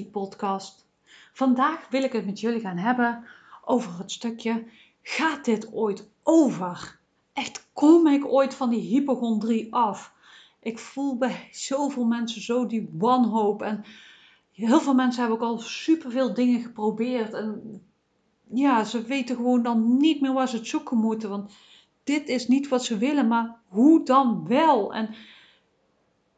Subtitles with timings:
[0.00, 0.86] podcast.
[1.32, 3.24] Vandaag wil ik het met jullie gaan hebben
[3.64, 4.64] over het stukje
[5.02, 6.98] gaat dit ooit over?
[7.32, 10.12] Echt kom ik ooit van die hypochondrie af?
[10.60, 13.84] Ik voel bij zoveel mensen zo die wanhoop en
[14.52, 17.82] heel veel mensen hebben ook al superveel dingen geprobeerd en
[18.54, 21.52] ja, ze weten gewoon dan niet meer waar ze het zoeken moeten, want
[22.04, 24.94] dit is niet wat ze willen, maar hoe dan wel?
[24.94, 25.14] En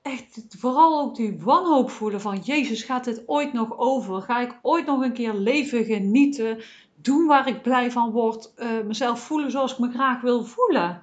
[0.04, 4.22] echt vooral ook die wanhoop voelen van Jezus, gaat dit ooit nog over?
[4.22, 6.62] Ga ik ooit nog een keer leven, genieten,
[6.94, 11.02] doen waar ik blij van word, uh, mezelf voelen zoals ik me graag wil voelen?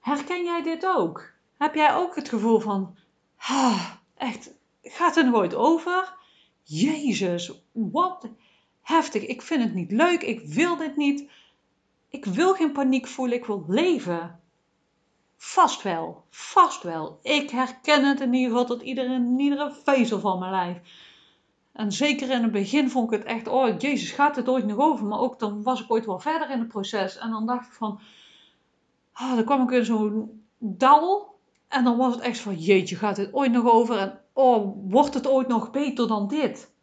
[0.00, 1.30] Herken jij dit ook?
[1.58, 2.96] Heb jij ook het gevoel van,
[3.36, 4.50] ah, echt,
[4.82, 6.16] gaat het nog ooit over?
[6.62, 8.28] Jezus, wat
[8.80, 9.26] heftig.
[9.26, 11.30] Ik vind het niet leuk, ik wil dit niet.
[12.08, 14.40] Ik wil geen paniek voelen, ik wil leven.
[15.36, 17.18] Vast wel, vast wel.
[17.22, 20.80] Ik herken het in ieder geval tot iedere, iedere vezel van mijn lijf.
[21.72, 24.78] En zeker in het begin vond ik het echt, oh jezus, gaat het ooit nog
[24.78, 25.06] over?
[25.06, 27.18] Maar ook dan was ik ooit wel verder in het proces.
[27.18, 28.00] En dan dacht ik van,
[29.20, 31.38] oh, dan kwam ik in zo'n dal.
[31.68, 33.98] En dan was het echt van, jeetje, gaat het ooit nog over?
[33.98, 36.74] En oh, wordt het ooit nog beter dan dit?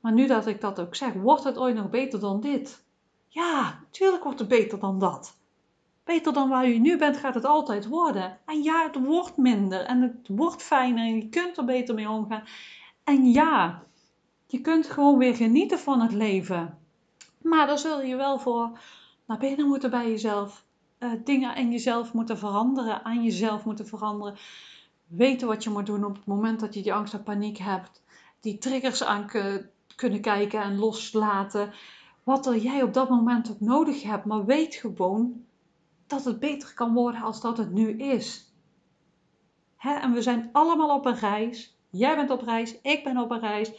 [0.00, 2.84] Maar nu dat ik dat ook zeg, wordt het ooit nog beter dan dit?
[3.28, 5.36] Ja, tuurlijk wordt het beter dan dat.
[6.06, 8.38] Beter dan waar u nu bent gaat het altijd worden.
[8.44, 12.08] En ja, het wordt minder en het wordt fijner en je kunt er beter mee
[12.08, 12.44] omgaan.
[13.04, 13.82] En ja,
[14.46, 16.78] je kunt gewoon weer genieten van het leven.
[17.42, 18.78] Maar dan zul je wel voor
[19.26, 20.64] naar binnen moeten bij jezelf.
[20.98, 24.36] Uh, dingen in jezelf moeten veranderen, aan jezelf moeten veranderen.
[25.06, 28.02] Weten wat je moet doen op het moment dat je die angst en paniek hebt.
[28.40, 29.30] Die triggers aan
[29.96, 31.72] kunnen kijken en loslaten.
[32.22, 34.24] Wat er jij op dat moment ook nodig hebt.
[34.24, 35.44] Maar weet gewoon
[36.06, 38.54] dat het beter kan worden als dat het nu is.
[39.76, 39.94] Hè?
[39.94, 41.78] En we zijn allemaal op een reis.
[41.90, 43.72] Jij bent op reis, ik ben op een reis.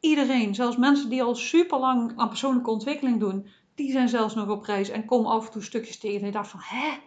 [0.00, 4.48] Iedereen, zelfs mensen die al super lang aan persoonlijke ontwikkeling doen, die zijn zelfs nog
[4.48, 6.20] op reis en komen af en toe stukjes tegen.
[6.20, 6.98] En ik dacht van, hè,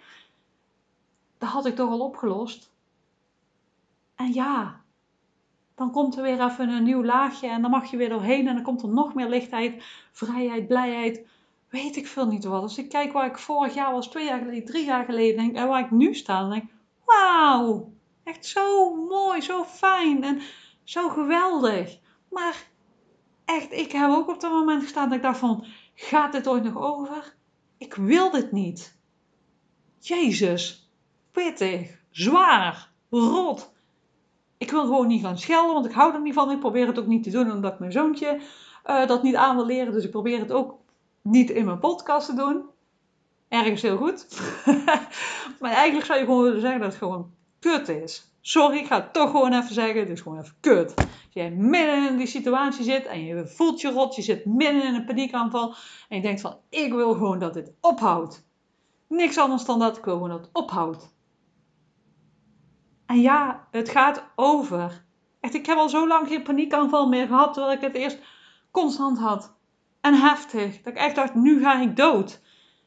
[1.38, 2.72] dat had ik toch al opgelost.
[4.16, 4.82] En ja,
[5.76, 8.54] dan komt er weer even een nieuw laagje en dan mag je weer doorheen en
[8.54, 11.26] dan komt er nog meer lichtheid, vrijheid, blijheid,
[11.70, 12.62] weet ik veel niet wat.
[12.62, 15.56] Als ik kijk waar ik vorig jaar was, twee jaar geleden, drie jaar geleden, denk,
[15.56, 16.70] en waar ik nu sta, dan denk ik,
[17.06, 17.92] wauw,
[18.24, 20.42] echt zo mooi, zo fijn en
[20.84, 22.00] zo geweldig.
[22.30, 22.68] Maar
[23.46, 26.64] echt, ik heb ook op dat moment gestaan dat ik dacht van, gaat dit ooit
[26.64, 27.36] nog over?
[27.78, 29.00] Ik wil dit niet.
[30.00, 30.92] Jezus,
[31.32, 33.76] pittig, zwaar, rot.
[34.58, 36.52] Ik wil gewoon niet gaan schelden, want ik hou er niet van.
[36.52, 38.40] Ik probeer het ook niet te doen, omdat mijn zoontje
[38.86, 39.94] uh, dat niet aan wil leren.
[39.94, 40.80] Dus ik probeer het ook
[41.30, 42.66] niet in mijn podcast te doen.
[43.48, 44.28] Ergens heel goed.
[45.60, 48.32] maar eigenlijk zou je gewoon willen zeggen dat het gewoon kut is.
[48.42, 50.00] Sorry, ik ga het toch gewoon even zeggen.
[50.00, 50.96] Het is gewoon even kut.
[50.98, 54.84] Als jij midden in die situatie zit en je voelt je rot, je zit midden
[54.84, 55.76] in een paniekaanval
[56.10, 58.46] en je denkt van ik wil gewoon dat dit ophoudt.
[59.08, 61.16] Niks anders dan dat, ik wil gewoon dat het ophoudt.
[63.06, 65.06] En ja, het gaat over.
[65.40, 68.20] Echt, ik heb al zo lang geen paniekaanval meer gehad, terwijl ik het eerst
[68.72, 69.57] constant had
[70.02, 70.82] en heftig.
[70.82, 72.42] Dat ik echt dacht, nu ga ik dood.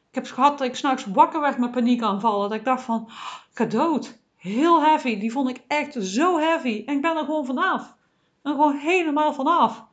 [0.09, 2.49] Ik heb gehad dat ik s'nachts wakker werd met paniekaanvallen.
[2.49, 3.03] Dat ik dacht van,
[3.51, 4.19] ik ga dood.
[4.35, 5.19] Heel heavy.
[5.19, 6.83] Die vond ik echt zo heavy.
[6.85, 7.95] En ik ben er gewoon vanaf.
[8.43, 9.85] En gewoon helemaal vanaf.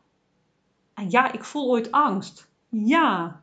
[0.95, 2.51] En ja, ik voel ooit angst.
[2.69, 3.43] Ja.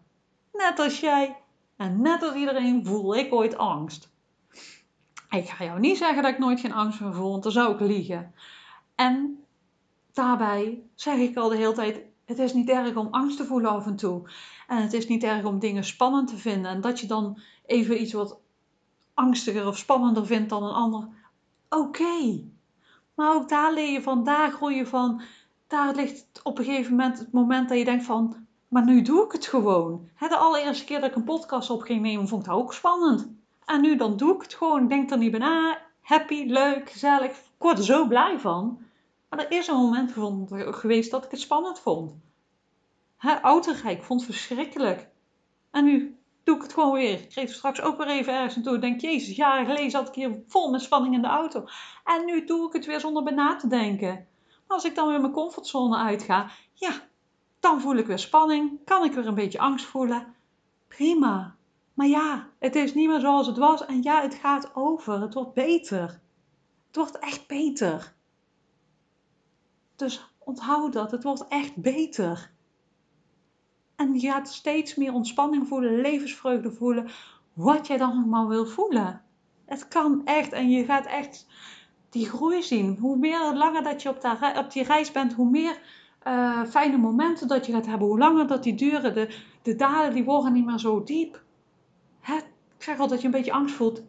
[0.52, 1.36] Net als jij.
[1.78, 4.14] En net als iedereen voel ik ooit angst.
[5.30, 7.74] Ik ga jou niet zeggen dat ik nooit geen angst meer voel, want dan zou
[7.74, 8.34] ik liegen.
[8.96, 9.44] En
[10.14, 13.72] daarbij zeg ik al de hele tijd: het is niet erg om angst te voelen
[13.72, 14.30] af en toe.
[14.68, 16.72] En het is niet erg om dingen spannend te vinden.
[16.72, 18.40] En dat je dan even iets wat
[19.14, 21.08] angstiger of spannender vindt dan een ander.
[21.70, 22.44] Oké.
[23.16, 25.22] Maar ook daar leer je van, daar groei je van.
[25.68, 28.36] Daar ligt op een gegeven moment het moment dat je denkt van,
[28.68, 30.10] maar nu doe ik het gewoon.
[30.20, 33.28] de allereerste keer dat ik een podcast op ging nemen, vond ik dat ook spannend.
[33.66, 34.88] En nu dan doe ik het gewoon.
[34.88, 35.78] Denk er niet bij na.
[36.02, 37.32] Happy, leuk, gezellig.
[37.32, 38.85] Ik word er zo blij van.
[39.38, 40.12] Er is een moment
[40.76, 42.16] geweest dat ik het spannend vond.
[43.18, 43.32] Hè,
[43.90, 45.10] ik vond het verschrikkelijk.
[45.72, 47.22] En nu doe ik het gewoon weer.
[47.22, 48.76] Ik reed straks ook weer even ergens naartoe.
[48.76, 51.66] Ik denk, jezus, jaren geleden zat ik hier vol met spanning in de auto.
[52.04, 54.28] En nu doe ik het weer zonder bij na te denken.
[54.68, 56.92] Maar als ik dan weer mijn comfortzone uitga, ja,
[57.60, 58.80] dan voel ik weer spanning.
[58.86, 60.36] Kan ik weer een beetje angst voelen.
[60.88, 61.56] Prima.
[61.94, 63.86] Maar ja, het is niet meer zoals het was.
[63.86, 65.22] En ja, het gaat over.
[65.22, 66.22] Het wordt beter.
[66.88, 68.16] Het wordt echt beter.
[69.96, 72.52] Dus onthoud dat, het wordt echt beter.
[73.96, 77.08] En je gaat steeds meer ontspanning voelen, levensvreugde voelen,
[77.54, 79.22] wat jij dan nog maar wil voelen.
[79.66, 81.48] Het kan echt en je gaat echt
[82.10, 82.98] die groei zien.
[82.98, 85.80] Hoe meer langer dat je op, op die reis bent, hoe meer
[86.28, 88.08] uh, fijne momenten dat je gaat hebben.
[88.08, 89.14] Hoe langer dat die duren.
[89.14, 91.44] De, de dalen die worden niet meer zo diep.
[92.20, 92.36] Hè?
[92.78, 94.04] Ik zeg altijd dat je een beetje angst voelt.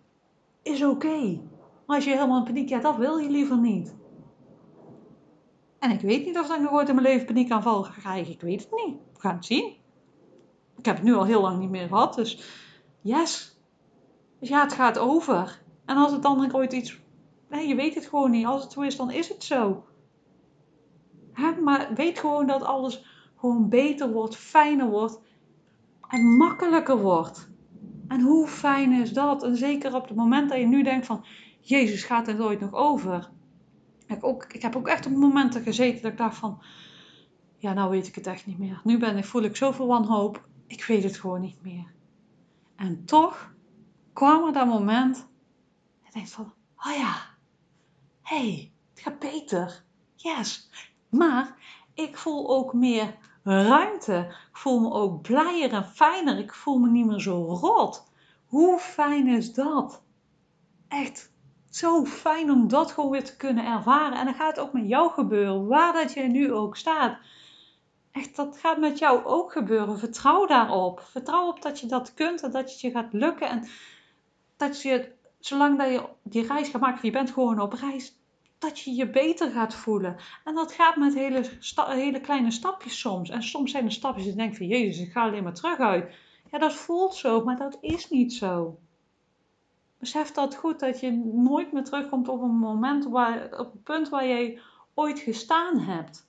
[0.62, 1.41] Is oké.
[1.87, 3.96] Maar als je helemaal in paniek, ja, dat wil je liever niet.
[5.78, 8.32] En ik weet niet of ik nog ooit in mijn leven paniekaanval ga krijgen.
[8.32, 8.96] Ik weet het niet.
[9.12, 9.76] We gaan het zien.
[10.76, 12.14] Ik heb het nu al heel lang niet meer gehad.
[12.14, 12.43] Dus
[13.00, 13.58] yes.
[14.38, 15.62] Dus ja, het gaat over.
[15.84, 17.00] En als het dan ooit iets...
[17.49, 18.46] Nee, je weet het gewoon niet.
[18.46, 19.84] Als het zo is, dan is het zo.
[21.62, 23.05] Maar weet gewoon dat alles
[23.37, 25.20] gewoon beter wordt, fijner wordt
[26.08, 27.49] en makkelijker wordt.
[28.08, 29.43] En hoe fijn is dat?
[29.43, 31.25] En zeker op het moment dat je nu denkt van...
[31.61, 33.31] Jezus, gaat het ooit nog over?
[34.06, 36.62] Ik, ook, ik heb ook echt op momenten gezeten dat ik dacht van...
[37.56, 38.81] Ja, nou weet ik het echt niet meer.
[38.85, 40.49] Nu ben ik, voel ik zoveel wanhoop.
[40.67, 41.93] Ik weet het gewoon niet meer.
[42.76, 43.55] En toch
[44.12, 45.29] kwam er dat moment.
[46.05, 47.14] Ik denk van, oh ja,
[48.23, 49.85] hey, het gaat beter.
[50.14, 50.70] Yes.
[51.09, 51.56] Maar
[51.94, 54.26] ik voel ook meer ruimte.
[54.50, 56.38] Ik voel me ook blijer en fijner.
[56.38, 58.11] Ik voel me niet meer zo rot.
[58.47, 60.02] Hoe fijn is dat?
[60.88, 61.32] Echt
[61.76, 64.19] zo fijn om dat gewoon weer te kunnen ervaren.
[64.19, 67.19] En dan gaat ook met jou gebeuren, waar dat je nu ook staat.
[68.12, 69.99] Echt, dat gaat met jou ook gebeuren.
[69.99, 71.00] Vertrouw daarop.
[71.00, 73.49] Vertrouw op dat je dat kunt en dat het je gaat lukken.
[73.49, 73.69] En
[74.56, 78.19] dat je, zolang dat je die reis gaat maken, je bent gewoon op reis,
[78.58, 80.17] dat je je beter gaat voelen.
[80.44, 81.44] En dat gaat met hele,
[81.76, 83.31] hele kleine stapjes soms.
[83.31, 85.78] En soms zijn er stapjes die je denkt van, jezus, ik ga alleen maar terug
[85.78, 86.14] uit.
[86.50, 88.78] Ja, dat voelt zo, maar dat is niet zo
[89.99, 94.09] besef dat goed dat je nooit meer terugkomt op een moment waar, op een punt
[94.09, 94.61] waar jij
[94.95, 96.29] ooit gestaan hebt.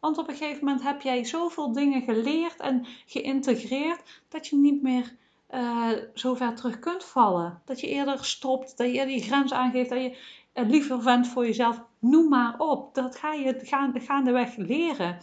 [0.00, 4.82] Want op een gegeven moment heb jij zoveel dingen geleerd en geïntegreerd dat je niet
[4.82, 5.16] meer
[5.54, 7.62] uh, zo ver terug kunt vallen.
[7.64, 10.16] Dat je eerder stopt, dat je eerder die grens aangeeft, dat je
[10.52, 11.82] het liever vindt voor jezelf.
[11.98, 12.94] Noem maar op.
[12.94, 13.58] Dat ga je
[13.94, 15.18] gaandeweg leren.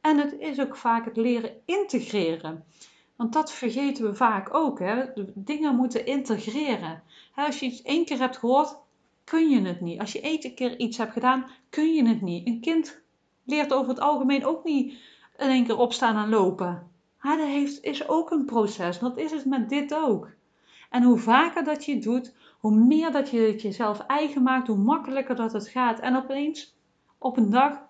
[0.00, 2.64] En het is ook vaak het leren integreren.
[3.22, 4.78] Want dat vergeten we vaak ook.
[4.78, 5.04] Hè?
[5.34, 7.02] Dingen moeten integreren.
[7.34, 8.76] Als je iets één keer hebt gehoord,
[9.24, 10.00] kun je het niet.
[10.00, 12.46] Als je één keer iets hebt gedaan, kun je het niet.
[12.46, 13.00] Een kind
[13.44, 14.92] leert over het algemeen ook niet
[15.36, 16.90] in één keer opstaan en lopen.
[17.22, 18.98] dat heeft, is ook een proces.
[18.98, 20.30] Dat is het met dit ook.
[20.90, 24.66] En hoe vaker dat je het doet, hoe meer dat je het jezelf eigen maakt,
[24.66, 26.00] hoe makkelijker dat het gaat.
[26.00, 26.76] En opeens,
[27.18, 27.82] op een dag,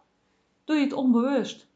[0.64, 1.66] doe je het onbewust.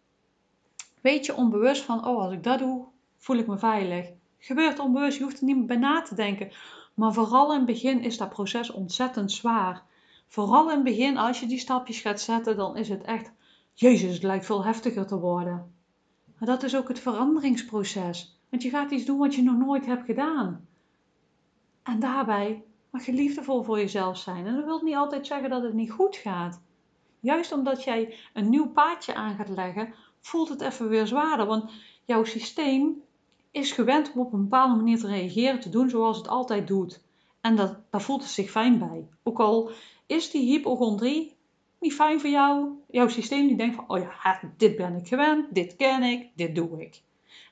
[1.00, 2.94] Weet je onbewust van, oh, als ik dat doe,
[3.26, 4.10] voel ik me veilig.
[4.38, 6.50] Gebeurt onbewust, je hoeft er niet meer bij na te denken.
[6.94, 9.82] Maar vooral in het begin is dat proces ontzettend zwaar.
[10.28, 13.32] Vooral in het begin, als je die stapjes gaat zetten, dan is het echt,
[13.72, 15.74] Jezus, het lijkt veel heftiger te worden.
[16.38, 18.38] Maar dat is ook het veranderingsproces.
[18.48, 20.66] Want je gaat iets doen wat je nog nooit hebt gedaan.
[21.82, 24.46] En daarbij mag je liefdevol voor jezelf zijn.
[24.46, 26.60] En dat wil niet altijd zeggen dat het niet goed gaat.
[27.20, 31.46] Juist omdat jij een nieuw paadje aan gaat leggen, voelt het even weer zwaarder.
[31.46, 31.70] Want
[32.04, 33.04] jouw systeem
[33.56, 37.02] is gewend om op een bepaalde manier te reageren, te doen zoals het altijd doet.
[37.40, 39.08] En dat, daar voelt het zich fijn bij.
[39.22, 39.70] Ook al
[40.06, 41.36] is die hypochondrie
[41.80, 45.54] niet fijn voor jou, jouw systeem die denkt van, oh ja, dit ben ik gewend,
[45.54, 47.02] dit ken ik, dit doe ik.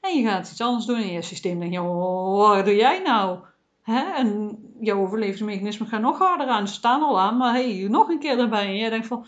[0.00, 3.38] En je gaat iets anders doen en je systeem denkt, wat doe jij nou?
[3.82, 4.00] Hè?
[4.00, 8.18] En jouw overlevingsmechanismen gaan nog harder aan, ze staan al aan, maar hey, nog een
[8.18, 8.66] keer erbij.
[8.66, 9.26] En jij denkt van,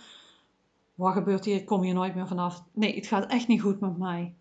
[0.95, 2.63] wat gebeurt hier, ik kom hier nooit meer vanaf.
[2.73, 4.35] Nee, het gaat echt niet goed met mij.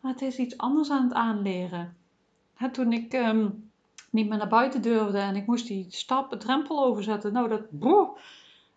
[0.00, 1.96] Maar het is iets anders aan het aanleren.
[2.72, 3.48] toen ik ehm,
[4.10, 7.32] niet meer naar buiten durfde en ik moest die stap, drempel overzetten.
[7.32, 7.62] Nou, dat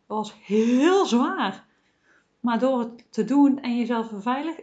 [0.05, 1.65] was heel zwaar.
[2.39, 4.11] Maar door het te doen en jezelf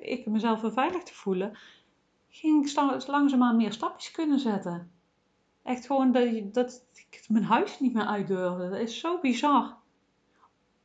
[0.01, 1.59] ik mezelf veilig te voelen,
[2.29, 2.69] ging ik
[3.07, 4.91] langzaamaan meer stapjes kunnen zetten.
[5.63, 8.69] Echt gewoon dat, dat ik mijn huis niet meer uit durfde.
[8.71, 9.77] Dat is zo bizar.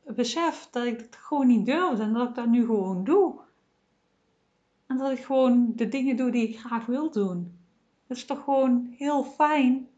[0.04, 3.40] Besef dat ik het gewoon niet durfde en dat ik dat nu gewoon doe.
[5.06, 7.58] Dat ik gewoon de dingen doe die ik graag wil doen.
[8.06, 9.88] Dat is toch gewoon heel fijn.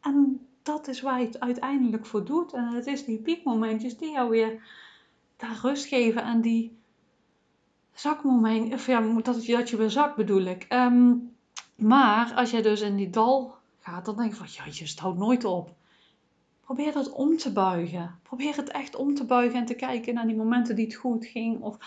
[0.00, 2.52] En dat is waar je het uiteindelijk voor doet.
[2.52, 4.68] En het is die piekmomentjes die jou weer
[5.36, 6.22] daar rust geven.
[6.22, 6.78] En die
[7.92, 10.66] zakmoment, of ja, dat, dat je weer zak bedoel ik.
[10.68, 11.12] Ehm,
[11.76, 15.18] maar als je dus in die dal gaat, dan denk je van, ja, je houdt
[15.18, 15.74] nooit op.
[16.60, 18.18] Probeer dat om te buigen.
[18.22, 21.26] Probeer het echt om te buigen en te kijken naar die momenten die het goed
[21.26, 21.60] ging.
[21.60, 21.78] Of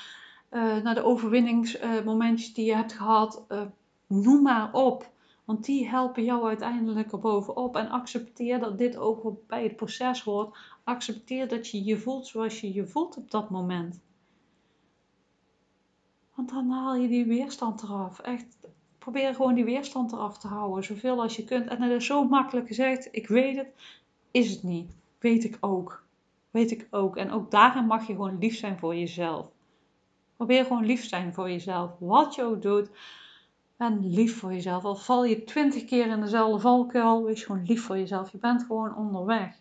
[0.52, 3.46] uh, naar de overwinningsmomentjes die je hebt gehad.
[3.50, 3.62] Uh,
[4.08, 5.10] noem maar op.
[5.46, 7.76] Want die helpen jou uiteindelijk er bovenop.
[7.76, 10.58] En accepteer dat dit ook bij het proces hoort.
[10.84, 14.02] Accepteer dat je je voelt zoals je je voelt op dat moment.
[16.36, 18.20] Want dan haal je die weerstand eraf.
[18.20, 18.58] Echt,
[18.98, 20.84] probeer gewoon die weerstand eraf te houden.
[20.84, 21.68] Zoveel als je kunt.
[21.68, 23.08] En dat is zo makkelijk gezegd.
[23.12, 23.68] Ik weet het.
[24.32, 24.96] Is het niet.
[25.20, 26.04] Weet ik ook.
[26.52, 27.18] Weet ik ook.
[27.18, 29.46] En ook daarin mag je gewoon lief zijn voor jezelf.
[30.38, 31.92] Probeer gewoon lief zijn voor jezelf.
[32.00, 32.90] Wat je ook doet.
[33.78, 34.84] Ben lief voor jezelf.
[34.84, 38.32] Al val je twintig keer in dezelfde valkuil, wees gewoon lief voor jezelf.
[38.32, 39.56] Je bent gewoon onderweg.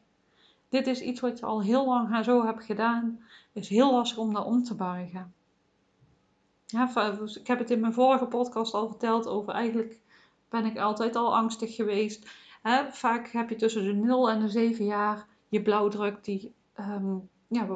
[0.69, 3.21] Dit is iets wat je al heel lang zo hebt gedaan.
[3.53, 5.35] Het is heel lastig om daar om te buigen.
[6.67, 6.91] Ja,
[7.35, 10.01] ik heb het in mijn vorige podcast al verteld over eigenlijk
[10.49, 12.29] ben ik altijd al angstig geweest.
[12.91, 17.67] Vaak heb je tussen de 0 en de 7 jaar je blauwdruk die, um, ja,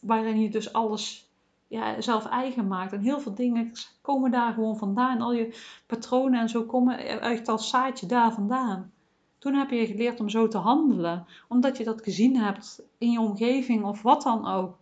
[0.00, 1.25] waarin je dus alles
[1.66, 2.92] ja, zelf eigen maakt.
[2.92, 5.20] En heel veel dingen komen daar gewoon vandaan.
[5.20, 5.54] Al je
[5.86, 8.92] patronen en zo komen echt als zaadje daar vandaan.
[9.38, 11.26] Toen heb je geleerd om zo te handelen.
[11.48, 14.78] Omdat je dat gezien hebt in je omgeving of wat dan ook.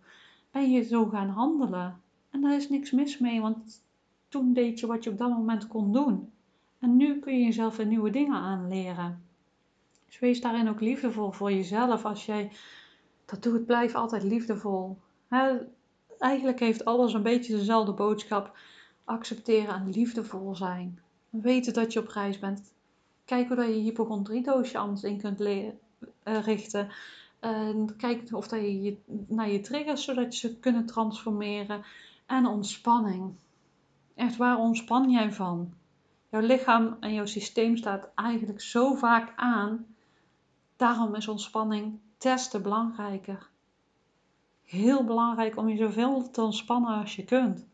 [0.51, 2.01] Ben je zo gaan handelen.
[2.29, 3.83] En daar is niks mis mee, want
[4.27, 6.31] toen deed je wat je op dat moment kon doen.
[6.79, 9.23] En nu kun je jezelf weer nieuwe dingen aanleren.
[10.05, 12.05] Dus wees daarin ook liefdevol voor jezelf.
[12.05, 12.51] Als jij
[13.25, 14.97] dat doet, blijf altijd liefdevol.
[16.17, 18.57] Eigenlijk heeft alles een beetje dezelfde boodschap.
[19.03, 20.99] Accepteren en liefdevol zijn.
[21.29, 22.73] Weten dat je op reis bent.
[23.25, 25.65] Kijk hoe je hypochondriedoosje anders in kunt uh,
[26.23, 26.89] richten.
[27.97, 31.83] Kijk of dat je, je naar je triggers, zodat je ze kunnen transformeren.
[32.25, 33.33] En ontspanning.
[34.15, 35.73] Echt, waar ontspan jij van?
[36.29, 39.85] Jouw lichaam en jouw systeem staat eigenlijk zo vaak aan.
[40.75, 43.49] Daarom is ontspanning des te belangrijker.
[44.65, 47.67] Heel belangrijk om je zoveel te ontspannen als je kunt.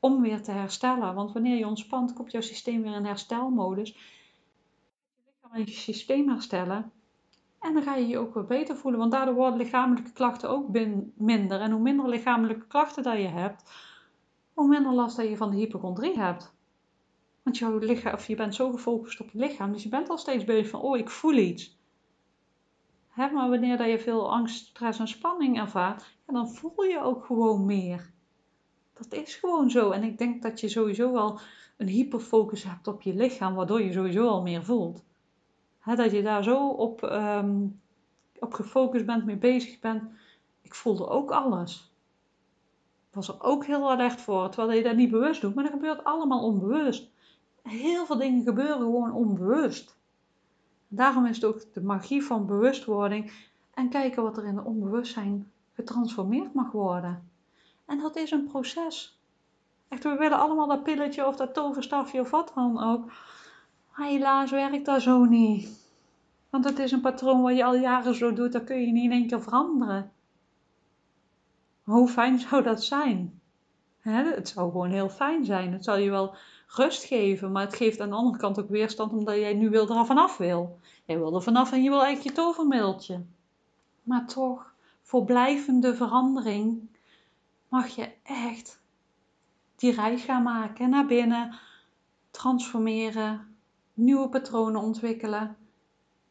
[0.00, 1.14] Om weer te herstellen.
[1.14, 3.96] Want wanneer je ontspant, komt jouw systeem weer in herstelmodus.
[5.54, 6.92] Je je systeem herstellen.
[7.58, 9.00] En dan ga je je ook weer beter voelen.
[9.00, 10.68] Want daardoor worden lichamelijke klachten ook
[11.14, 11.60] minder.
[11.60, 13.70] En hoe minder lichamelijke klachten dat je hebt,
[14.54, 16.54] hoe minder last dat je van de hypochondrie hebt.
[17.42, 17.78] Want jouw
[18.12, 20.80] of je bent zo gefocust op je lichaam, dus je bent al steeds bezig van,
[20.80, 21.76] oh, ik voel iets.
[23.16, 27.24] Maar wanneer dat je veel angst, stress en spanning ervaart, ja, dan voel je ook
[27.24, 28.10] gewoon meer.
[28.92, 29.90] Dat is gewoon zo.
[29.90, 31.40] En ik denk dat je sowieso wel
[31.76, 35.04] een hyperfocus hebt op je lichaam, waardoor je sowieso al meer voelt.
[35.84, 37.66] Dat je daar zo op, ehm,
[38.38, 40.02] op gefocust bent, mee bezig bent.
[40.62, 41.92] Ik voelde ook alles
[43.12, 44.48] was er ook heel alert voor.
[44.48, 47.10] Terwijl je dat niet bewust doet, maar dat gebeurt allemaal onbewust.
[47.62, 50.00] Heel veel dingen gebeuren gewoon onbewust.
[50.94, 53.32] Daarom is het ook de magie van bewustwording
[53.74, 57.30] en kijken wat er in het onbewustzijn getransformeerd mag worden.
[57.86, 59.20] En dat is een proces.
[59.88, 63.12] Echt, we willen allemaal dat pilletje of dat toverstafje of wat dan ook.
[63.92, 65.90] Helaas werkt dat zo niet.
[66.50, 69.04] Want het is een patroon wat je al jaren zo doet, dat kun je niet
[69.04, 70.12] in één keer veranderen.
[71.82, 73.40] Hoe fijn zou dat zijn?
[74.00, 75.72] het zou gewoon heel fijn zijn.
[75.72, 76.34] Het zal je wel
[76.74, 79.88] rust geven, maar het geeft aan de andere kant ook weerstand omdat jij nu wil
[79.88, 80.78] er vanaf wil.
[81.04, 83.24] Jij wil er vanaf en je wil eigenlijk je tovermiddeltje.
[84.02, 86.88] Maar toch, voor blijvende verandering
[87.68, 88.80] mag je echt
[89.76, 91.54] die reis gaan maken naar binnen,
[92.30, 93.56] transformeren,
[93.94, 95.56] nieuwe patronen ontwikkelen,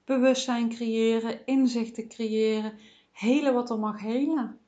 [0.05, 2.73] bewustzijn creëren, inzichten creëren,
[3.11, 4.59] helen wat er mag helen.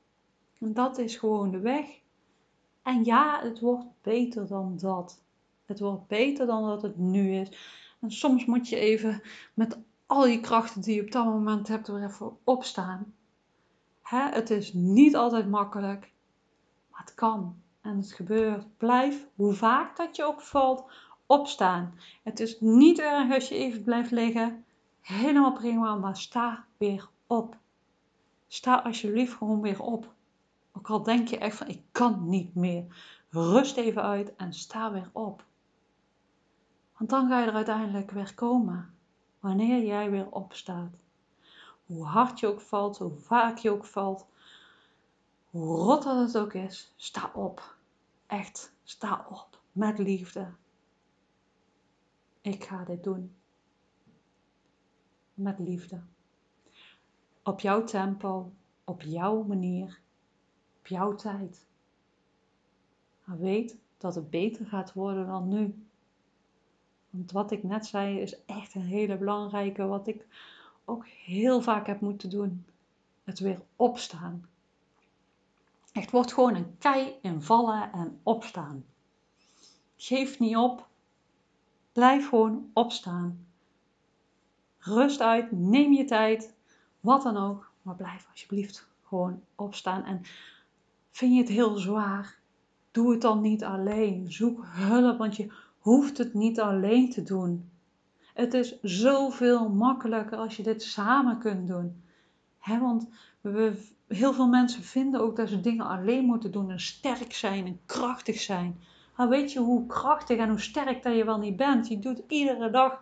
[0.59, 1.85] En dat is gewoon de weg.
[2.81, 5.22] En ja, het wordt beter dan dat.
[5.65, 7.51] Het wordt beter dan dat het nu is.
[7.99, 9.21] En soms moet je even
[9.53, 13.13] met al je krachten die je op dat moment hebt er even opstaan.
[14.01, 14.29] Hè?
[14.29, 16.11] Het is niet altijd makkelijk,
[16.91, 17.61] maar het kan.
[17.81, 18.77] En het gebeurt.
[18.77, 20.85] Blijf, hoe vaak dat je ook valt,
[21.25, 21.93] opstaan.
[22.23, 24.65] Het is niet erg als je even blijft liggen.
[25.01, 27.57] Helemaal prima, maar sta weer op.
[28.47, 30.13] Sta alsjeblieft gewoon weer op.
[30.71, 32.85] Ook al denk je echt van ik kan niet meer.
[33.29, 35.43] Rust even uit en sta weer op.
[37.03, 38.93] Want dan ga je er uiteindelijk weer komen.
[39.39, 40.95] Wanneer jij weer opstaat.
[41.85, 44.27] Hoe hard je ook valt, hoe vaak je ook valt.
[45.49, 46.93] Hoe rot dat het ook is.
[46.95, 47.75] Sta op.
[48.27, 49.59] Echt, sta op.
[49.71, 50.51] Met liefde.
[52.41, 53.35] Ik ga dit doen.
[55.33, 56.01] Met liefde.
[57.43, 58.51] Op jouw tempo,
[58.83, 59.99] op jouw manier
[60.79, 61.65] op jouw tijd.
[63.23, 65.82] Weet dat het beter gaat worden dan nu.
[67.13, 70.25] Want wat ik net zei is echt een hele belangrijke, wat ik
[70.85, 72.65] ook heel vaak heb moeten doen.
[73.23, 74.45] Het weer opstaan.
[75.91, 78.85] Echt wordt gewoon een kei in vallen en opstaan.
[79.95, 80.87] Geef niet op.
[81.91, 83.45] Blijf gewoon opstaan.
[84.79, 86.53] Rust uit, neem je tijd,
[86.99, 90.03] wat dan ook, maar blijf alsjeblieft gewoon opstaan.
[90.03, 90.21] En
[91.13, 92.39] Vind je het heel zwaar?
[92.91, 94.31] Doe het dan niet alleen.
[94.31, 95.51] Zoek hulp, want je
[95.83, 97.69] hoeft het niet alleen te doen.
[98.33, 102.03] Het is zoveel makkelijker als je dit samen kunt doen.
[102.57, 103.07] He, want
[104.07, 107.79] heel veel mensen vinden ook dat ze dingen alleen moeten doen en sterk zijn en
[107.85, 108.79] krachtig zijn.
[109.15, 111.87] Maar weet je hoe krachtig en hoe sterk dat je wel niet bent?
[111.87, 113.01] Je doet iedere dag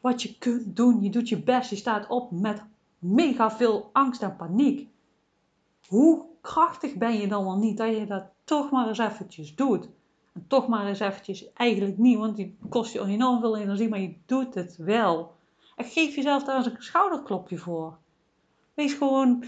[0.00, 1.02] wat je kunt doen.
[1.02, 1.70] Je doet je best.
[1.70, 2.62] Je staat op met
[2.98, 4.88] mega veel angst en paniek.
[5.86, 9.88] Hoe krachtig ben je dan wel niet dat je dat toch maar eens eventjes doet?
[10.46, 14.16] Toch maar eens eventjes eigenlijk niet, want die kost je enorm veel energie, maar je
[14.26, 15.36] doet het wel.
[15.76, 17.98] En geef jezelf daar eens een schouderklopje voor.
[18.74, 19.44] Wees gewoon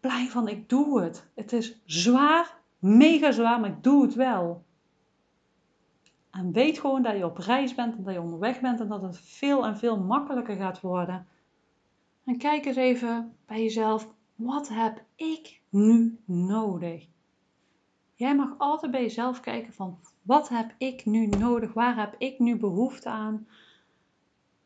[0.00, 1.30] blij van ik doe het.
[1.34, 4.64] Het is zwaar, mega zwaar, maar ik doe het wel.
[6.30, 9.02] En weet gewoon dat je op reis bent en dat je onderweg bent en dat
[9.02, 11.26] het veel en veel makkelijker gaat worden.
[12.24, 17.06] En kijk eens even bij jezelf, wat heb ik nu nodig?
[18.14, 21.72] Jij mag altijd bij jezelf kijken van, wat heb ik nu nodig?
[21.72, 23.46] Waar heb ik nu behoefte aan?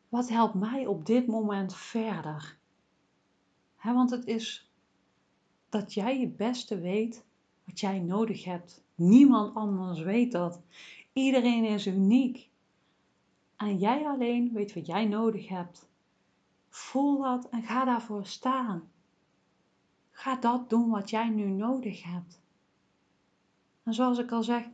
[0.09, 2.57] Wat helpt mij op dit moment verder?
[3.83, 4.71] want het is
[5.69, 7.25] dat jij het beste weet
[7.65, 8.83] wat jij nodig hebt.
[8.95, 10.61] Niemand anders weet dat.
[11.13, 12.49] Iedereen is uniek.
[13.55, 15.89] En jij alleen weet wat jij nodig hebt.
[16.69, 18.91] Voel dat en ga daarvoor staan.
[20.11, 22.41] Ga dat doen wat jij nu nodig hebt.
[23.83, 24.65] En zoals ik al zeg,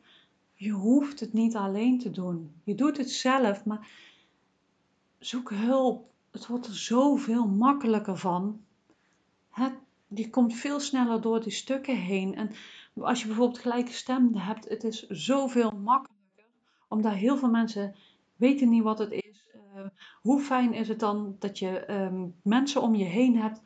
[0.55, 2.61] je hoeft het niet alleen te doen.
[2.63, 3.87] Je doet het zelf, maar
[5.19, 6.13] zoek hulp.
[6.31, 8.61] Het wordt er zoveel makkelijker van.
[10.07, 12.35] Je komt veel sneller door die stukken heen.
[12.35, 12.51] En
[12.93, 16.45] als je bijvoorbeeld gelijke stemmen hebt, het is zoveel makkelijker.
[16.87, 17.95] Omdat heel veel mensen
[18.35, 19.49] weten niet wat het is.
[19.75, 19.81] Uh,
[20.21, 23.61] hoe fijn is het dan dat je um, mensen om je heen hebt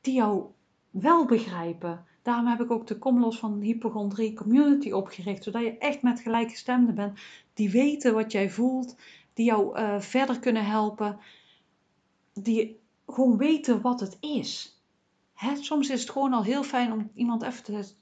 [0.00, 0.44] die jou
[0.90, 2.06] wel begrijpen.
[2.22, 5.44] Daarom heb ik ook de Komlos van Hypochondrie Community opgericht.
[5.44, 7.20] Zodat je echt met gelijkgestemden bent.
[7.54, 8.96] Die weten wat jij voelt.
[9.34, 11.18] Die jou uh, verder kunnen helpen.
[12.32, 14.80] Die gewoon weten wat het is.
[15.34, 15.56] Hè?
[15.56, 17.92] Soms is het gewoon al heel fijn om iemand even te,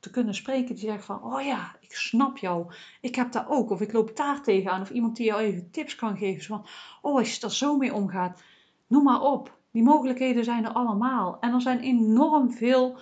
[0.00, 0.74] te kunnen spreken.
[0.74, 2.74] Die zegt van, oh ja, ik snap jou.
[3.00, 3.70] Ik heb dat ook.
[3.70, 4.80] Of ik loop daar tegenaan.
[4.80, 6.44] Of iemand die jou even tips kan geven.
[6.44, 6.66] Van,
[7.02, 8.42] oh, als je er zo mee omgaat.
[8.86, 9.58] Noem maar op.
[9.70, 11.38] Die mogelijkheden zijn er allemaal.
[11.40, 12.98] En er zijn enorm veel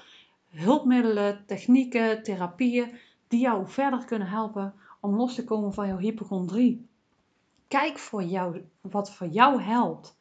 [0.48, 6.88] hulpmiddelen, technieken, therapieën die jou verder kunnen helpen om los te komen van jouw hypochondrie.
[7.68, 10.18] Kijk voor jou wat voor jou helpt.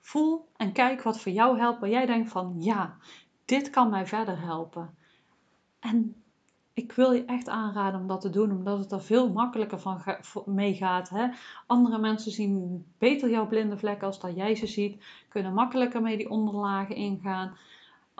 [0.00, 2.96] Voel en kijk wat voor jou helpt, waar jij denkt van ja,
[3.44, 4.94] dit kan mij verder helpen.
[5.78, 6.22] En
[6.72, 10.02] ik wil je echt aanraden om dat te doen, omdat het er veel makkelijker van
[10.46, 11.08] mee gaat.
[11.08, 11.28] Hè?
[11.66, 16.16] Andere mensen zien beter jouw blinde vlekken als dat jij ze ziet, kunnen makkelijker mee
[16.16, 17.56] die onderlagen ingaan.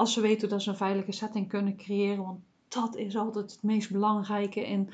[0.01, 3.63] Als ze weten dat ze een veilige setting kunnen creëren, want dat is altijd het
[3.63, 4.91] meest belangrijke in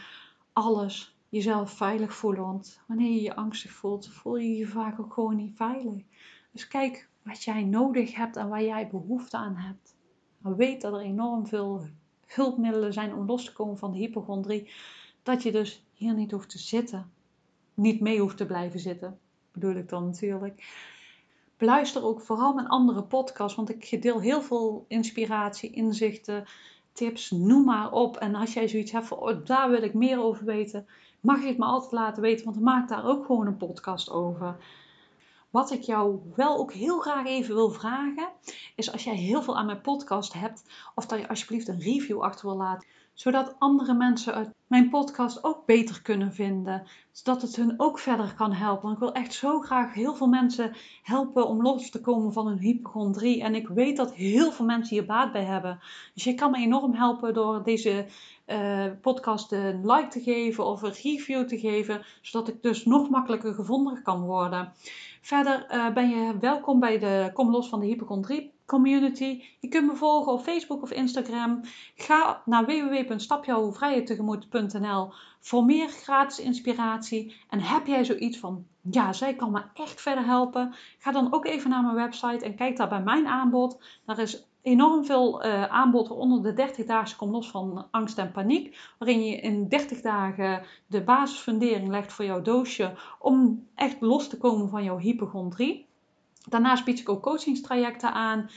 [0.53, 1.16] alles.
[1.29, 5.37] Jezelf veilig voelen, want wanneer je je angstig voelt, voel je je vaak ook gewoon
[5.37, 6.03] niet veilig.
[6.51, 9.97] Dus kijk wat jij nodig hebt en waar jij behoefte aan hebt.
[10.38, 11.87] Maar weet dat er enorm veel
[12.27, 14.71] hulpmiddelen zijn om los te komen van de hypochondrie.
[15.23, 17.11] Dat je dus hier niet hoeft te zitten.
[17.75, 19.19] Niet mee hoeft te blijven zitten,
[19.53, 20.62] bedoel ik dan natuurlijk.
[21.57, 26.45] Beluister ook vooral mijn andere podcasts, want ik deel heel veel inspiratie, inzichten,
[26.92, 28.16] tips, noem maar op.
[28.16, 30.87] En als jij zoiets hebt van, oh, daar wil ik meer over weten,
[31.21, 34.11] mag je het me altijd laten weten, want ik maak daar ook gewoon een podcast
[34.11, 34.57] over.
[35.57, 38.29] Wat ik jou wel ook heel graag even wil vragen,
[38.75, 40.64] is als jij heel veel aan mijn podcast hebt,
[40.95, 45.66] of dat je alsjeblieft een review achter wil laten, zodat andere mensen mijn podcast ook
[45.66, 48.83] beter kunnen vinden, zodat het hun ook verder kan helpen.
[48.83, 52.47] Want ik wil echt zo graag heel veel mensen helpen om los te komen van
[52.47, 53.42] hun hypochondrie.
[53.42, 55.79] En ik weet dat heel veel mensen hier baat bij hebben.
[56.14, 58.07] Dus je kan me enorm helpen door deze
[58.47, 63.11] uh, podcast een like te geven of een review te geven, zodat ik dus nog
[63.11, 64.73] makkelijker gevonden kan worden.
[65.27, 69.43] Verder uh, ben je welkom bij de Kom Los van de Hypochondrie community.
[69.61, 71.61] Je kunt me volgen op Facebook of Instagram.
[71.95, 77.37] Ga naar www.stapjouwvrijetegemoet.nl voor meer gratis inspiratie.
[77.49, 80.75] En heb jij zoiets van, ja, zij kan me echt verder helpen?
[80.99, 83.79] Ga dan ook even naar mijn website en kijk daar bij mijn aanbod.
[84.05, 88.33] Daar is enorm veel uh, aanbod onder de 30 dagen kom los van angst en
[88.33, 88.79] paniek.
[88.98, 94.38] Waarin je in 30 dagen de basisfundering legt voor jouw doosje om echt los te
[94.38, 95.87] komen van jouw hypochondrie.
[96.48, 98.50] Daarnaast bied ik ook coachingstrajecten aan.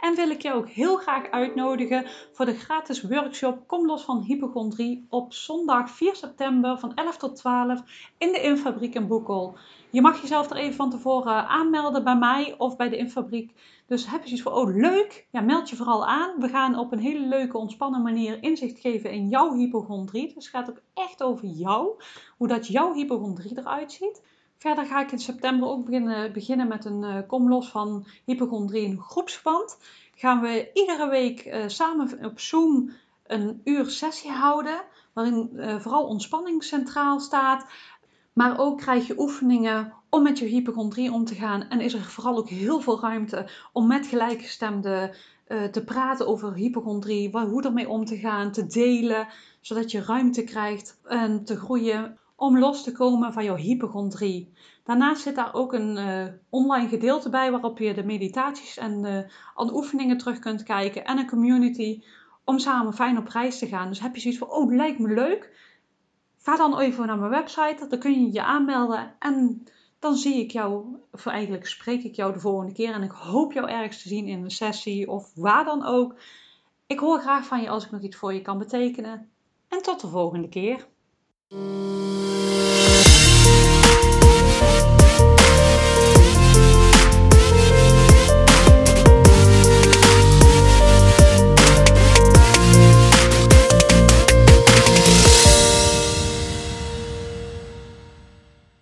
[0.00, 4.22] En wil ik je ook heel graag uitnodigen voor de gratis workshop Kom los van
[4.22, 7.82] hypochondrie op zondag 4 september van 11 tot 12
[8.18, 9.56] in de Infabriek in Boekel.
[9.90, 13.52] Je mag jezelf er even van tevoren aanmelden bij mij of bij de Infabriek.
[13.86, 16.40] Dus heb je zoiets van, oh leuk, ja, meld je vooral aan.
[16.40, 20.34] We gaan op een hele leuke, ontspannen manier inzicht geven in jouw hypochondrie.
[20.34, 22.02] Dus het gaat ook echt over jou,
[22.36, 24.22] hoe dat jouw hypochondrie eruit ziet.
[24.64, 28.84] Verder ga ik in september ook beginnen, beginnen met een uh, kom los van hypochondrie
[28.84, 29.78] in groepsverband.
[30.14, 32.90] Gaan we iedere week uh, samen op Zoom
[33.26, 37.66] een uur sessie houden, waarin uh, vooral ontspanning centraal staat.
[38.32, 41.62] Maar ook krijg je oefeningen om met je hypochondrie om te gaan.
[41.68, 45.14] En is er vooral ook heel veel ruimte om met gelijkgestemden
[45.70, 49.28] te praten over hypochondrie, hoe ermee om te gaan, te delen,
[49.60, 54.52] zodat je ruimte krijgt en te groeien om los te komen van jouw hypochondrie.
[54.84, 59.32] Daarnaast zit daar ook een uh, online gedeelte bij waarop je de meditaties en de,
[59.54, 62.02] al de oefeningen terug kunt kijken en een community
[62.44, 63.88] om samen fijn op reis te gaan.
[63.88, 65.72] Dus heb je zoiets van, oh, lijkt me leuk.
[66.38, 69.64] Ga dan even naar mijn website, dan kun je je aanmelden en
[69.98, 73.52] dan zie ik jou, of eigenlijk spreek ik jou de volgende keer en ik hoop
[73.52, 76.14] jou ergens te zien in een sessie of waar dan ook.
[76.86, 79.28] Ik hoor graag van je als ik nog iets voor je kan betekenen.
[79.68, 80.86] En tot de volgende keer.
[81.50, 83.03] Música